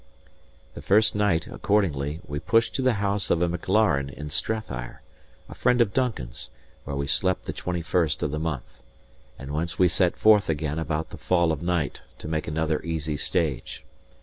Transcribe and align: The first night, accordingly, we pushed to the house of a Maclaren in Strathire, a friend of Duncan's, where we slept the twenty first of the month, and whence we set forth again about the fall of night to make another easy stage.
The 0.73 0.81
first 0.81 1.13
night, 1.13 1.45
accordingly, 1.45 2.21
we 2.27 2.39
pushed 2.39 2.73
to 2.73 2.81
the 2.81 2.93
house 2.95 3.29
of 3.29 3.39
a 3.39 3.47
Maclaren 3.47 4.09
in 4.09 4.29
Strathire, 4.31 5.03
a 5.47 5.53
friend 5.53 5.79
of 5.79 5.93
Duncan's, 5.93 6.49
where 6.85 6.95
we 6.95 7.05
slept 7.05 7.43
the 7.45 7.53
twenty 7.53 7.83
first 7.83 8.23
of 8.23 8.31
the 8.31 8.39
month, 8.39 8.81
and 9.37 9.51
whence 9.53 9.77
we 9.77 9.87
set 9.87 10.17
forth 10.17 10.49
again 10.49 10.79
about 10.79 11.11
the 11.11 11.17
fall 11.17 11.51
of 11.51 11.61
night 11.61 12.01
to 12.17 12.27
make 12.27 12.47
another 12.47 12.81
easy 12.81 13.15
stage. 13.15 13.83